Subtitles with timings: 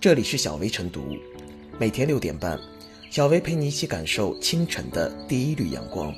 [0.00, 1.14] 这里是小薇晨读，
[1.78, 2.58] 每天六点半，
[3.10, 6.10] 小薇陪你一起感受清晨的第一缕阳光。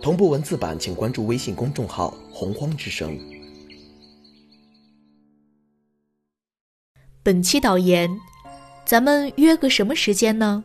[0.00, 3.18] 同步文字版，请关注微信公众号“洪荒之声”。
[7.24, 8.08] 本期导言：
[8.84, 10.62] 咱们约个什么时间呢？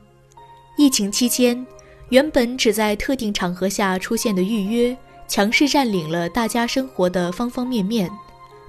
[0.78, 1.66] 疫情期间，
[2.10, 4.96] 原本只在特定场合下出现的预约，
[5.28, 8.12] 强势占领了大家生活的方方面面。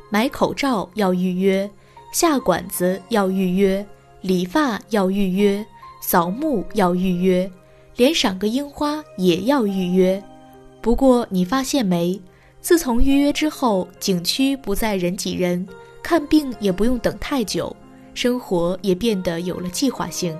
[0.08, 1.70] 买口罩要预约。
[2.14, 3.84] 下馆子要预约，
[4.20, 5.66] 理发要预约，
[6.00, 7.50] 扫墓要预约，
[7.96, 10.22] 连赏个樱花也要预约。
[10.80, 12.22] 不过你发现没？
[12.60, 15.66] 自从预约之后，景区不再人挤人，
[16.04, 17.74] 看病也不用等太久，
[18.14, 20.38] 生活也变得有了计划性。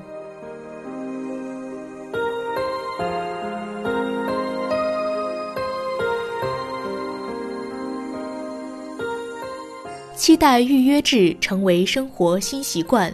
[10.16, 13.12] 期待预约制成为生活新习惯。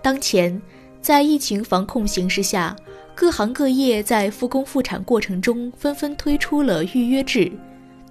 [0.00, 0.60] 当前，
[1.02, 2.74] 在疫情防控形势下，
[3.16, 7.50] 各行各业在复工复产过程中纷纷推出了预约制。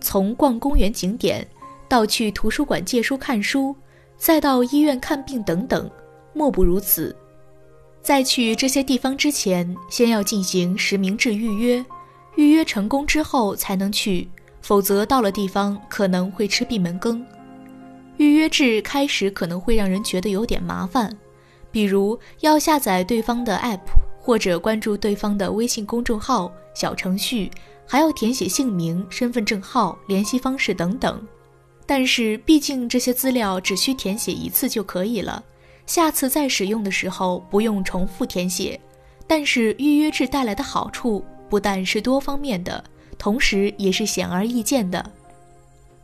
[0.02, 1.48] 从逛公园景点，
[1.88, 3.74] 到去图书馆借书看书，
[4.18, 5.90] 再到医院看病等等，
[6.34, 7.16] 莫不如此。
[8.02, 11.84] 在去这些地方之前，先要进行实名制预约，
[12.36, 14.28] 预约成功之后才能去，
[14.62, 17.26] 否则到了地方可能会吃闭门羹。
[18.20, 21.10] 预约制开始可能会让人觉得有点麻烦，
[21.72, 23.80] 比如要下载对方的 app，
[24.20, 27.50] 或者关注对方的微信公众号、小程序，
[27.88, 31.26] 还要填写姓名、身份证号、联系方式等等。
[31.86, 35.42] 但是毕竟这些资料只需填写一次就可以了，
[35.86, 38.78] 下次再使用的时候不用重复填写。
[39.26, 42.84] 但是预约制带来的好处不但是多方面的，
[43.18, 45.10] 同时也是显而易见的。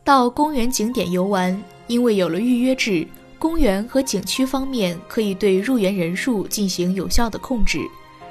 [0.06, 1.60] 到公园景点游玩。
[1.88, 3.06] 因为有了预约制，
[3.38, 7.80] 公园和景区方面可以对入园人数进行有效的控制，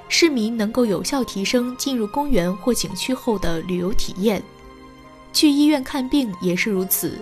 [0.09, 4.41] 市民能够有效提升进入公园或景区后的旅游体验。
[5.31, 7.17] 去医院看病也是如此，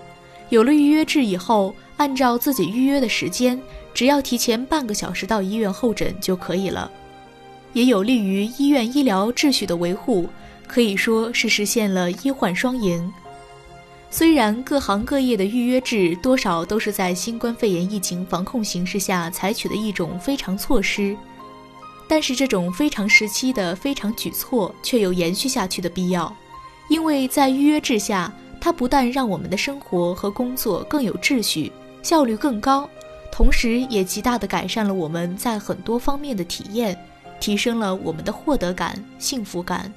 [0.50, 3.60] 有了预约制以后，按照自己预约的时间，
[3.94, 6.92] 只要提前半个小时到医院候诊就可以了，
[7.74, 10.28] 也有利于医院医疗秩序的维护，
[10.68, 13.12] 可以说是实现了医患双赢。
[14.14, 21.18] 虽然各行各业的预约制多少都是在新冠肺炎疫情防控形势下采取的一种非常措施，
[22.08, 26.32] 但是这种非常时期的非常举措却有延续下去的必要，
[26.90, 28.32] 因为在预约制下，
[28.62, 31.72] 它不但让我们的生活和工作更有秩序、
[32.04, 32.88] 效率更高，
[33.32, 36.96] 同时也极大地改善了我们在很多方面的体验，
[37.40, 39.92] 提升了我们的获得感、幸福感。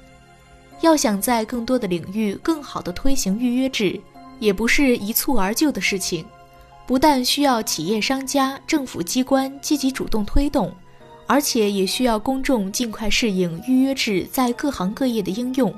[0.81, 3.99] 要想在更多的领域更好地推行预约制，
[4.39, 6.25] 也不是一蹴而就的事情。
[6.85, 10.73] 不但需要企业、商家、政府机关积极主动推动，
[11.25, 15.73] 而且也需要公众尽快适应预约制在各行各业的应用。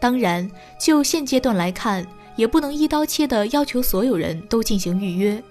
[0.00, 5.42] 当然，就现阶段来看，也不能一刀切地要求所有人都进行预约。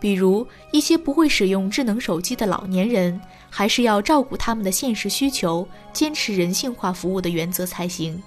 [0.00, 3.20] 比如一些不会使用智能手机的老年人。
[3.48, 8.22] 还是要照顾他们的现实需求，坚持人性化服务的原则才行。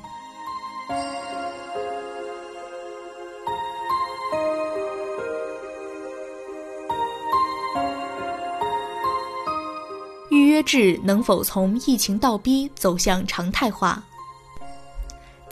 [10.32, 14.02] 预约制能否从疫情倒逼走向常态化？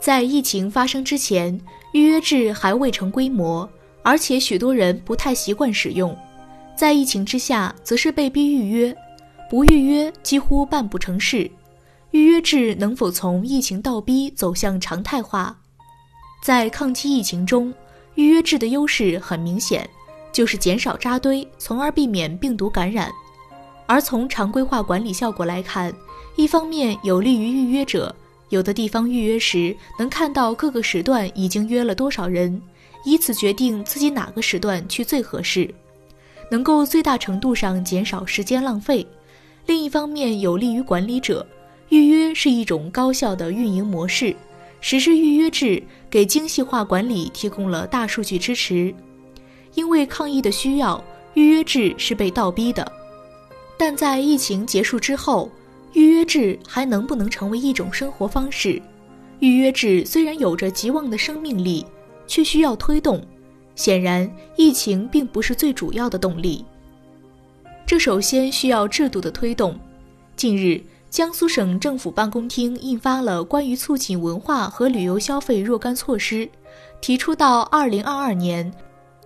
[0.00, 1.60] 在疫情发生之前，
[1.92, 3.68] 预约制还未成规模，
[4.02, 6.16] 而且许多人不太习惯使用。
[6.76, 8.96] 在疫情之下，则是被逼预约。
[9.50, 11.50] 不预约几乎办不成事，
[12.10, 15.56] 预约制能否从疫情倒逼走向常态化？
[16.42, 17.72] 在抗击疫情中，
[18.14, 19.88] 预约制的优势很明显，
[20.30, 23.10] 就是减少扎堆，从而避免病毒感染。
[23.86, 25.92] 而从常规化管理效果来看，
[26.36, 28.14] 一方面有利于预约者，
[28.50, 32.60] 有的地方预约时能看到各个时段已经约了多少人，
[33.04, 35.72] 以此决定自己哪个时段去最合适，
[36.50, 39.06] 能够最大程度上减少时间浪费。
[39.66, 41.46] 另一方面，有利于管理者，
[41.90, 44.34] 预约是一种高效的运营模式。
[44.80, 48.94] 实施预约制，给精细化管理提供了大数据支持。
[49.74, 51.02] 因为抗疫的需要，
[51.34, 52.90] 预约制是被倒逼的。
[53.76, 55.50] 但在疫情结束之后，
[55.92, 58.80] 预约制还能不能成为一种生活方式？
[59.40, 61.84] 预约制虽然有着极旺的生命力，
[62.28, 63.20] 却需要推动。
[63.74, 66.64] 显然，疫情并不是最主要的动力。
[67.86, 69.76] 这首先需要制度的推动。
[70.36, 70.80] 近日，
[71.10, 76.48] 江苏省政府办公厅印发了关于促进文化和旅游消费若干措施，
[77.00, 78.70] 提出到二零二二年，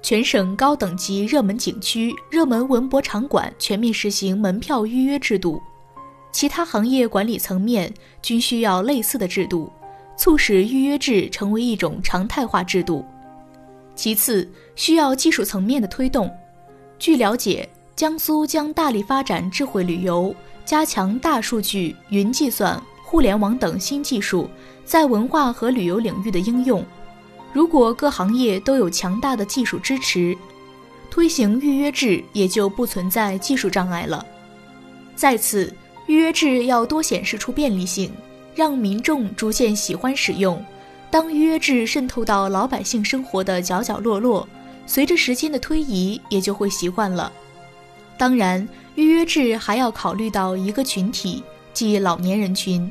[0.01, 5.61] 全省高等级热门景区、热门文博场馆全面实行门票预约制度，
[6.31, 9.73] 其他行业管理层面均需要类似的制度，
[10.23, 13.05] 促使预约制成为一种常态化制度。
[13.97, 16.31] 其次，需要技术层面的推动。
[16.97, 20.33] 据了解，江苏将大力发展智慧旅游，
[20.65, 24.49] 加强大数据、云计算、互联网等新技术
[24.85, 26.87] 在文化和旅游领域的应用。
[27.53, 30.39] 如果各行业都有强大的技术支持，
[31.11, 34.25] 推行预约制也就不存在技术障碍了。
[35.17, 35.75] 再次，
[36.07, 38.13] 预约制要多显示出便利性，
[38.55, 40.65] 让民众逐渐喜欢使用。
[41.11, 44.49] 当预约制渗透到老百姓生活的角角落落，
[44.87, 47.31] 随着时间的推移，也就会习惯了。
[48.17, 52.91] 当然，预约制还要考虑到一个群体，即老年人群，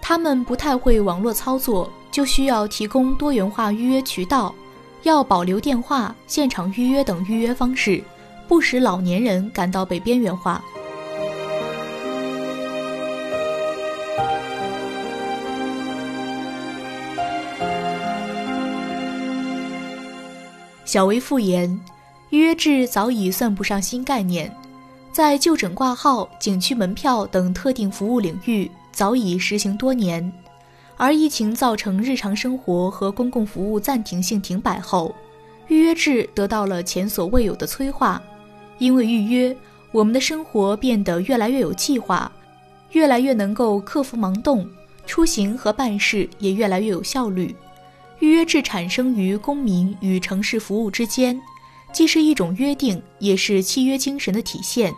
[0.00, 1.90] 他们不太会网络操作。
[2.10, 4.54] 就需要提供多元化预约渠道，
[5.02, 8.04] 要保留电话、现场预约等预约方式，
[8.46, 10.62] 不使老年人感到被边缘化。
[20.84, 21.80] 小薇复言，
[22.30, 24.54] 预约制早已算不上新概念，
[25.12, 30.32] 在就诊挂号、景区门票等特定服务领域早已实行多年。
[30.96, 35.14] 而疫情造成日常生活和公共服务暂停性停摆后，
[35.68, 38.22] 预约制得到了前所未有的催化。
[38.78, 39.56] 因为预约，
[39.90, 42.30] 我们的生活变得越来越有计划，
[42.90, 44.68] 越来越能够克服盲动，
[45.06, 47.54] 出行和办事也越来越有效率。
[48.22, 51.36] 预约制产生于公民与城市服务之间，
[51.92, 54.94] 既是一种约定，也是契约精神的体现。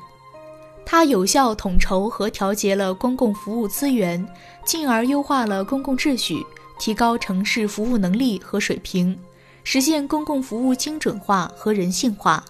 [0.84, 4.22] 它有效统筹和调节了公共服务资源，
[4.62, 6.44] 进而优化了公共秩序，
[6.78, 9.18] 提高城市服务能力和水平，
[9.62, 12.44] 实现公共服务精准化和人性化，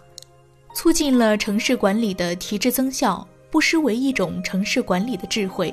[0.74, 5.72] 促进了城市管理的提质增效，不失为一种城市管理的智慧。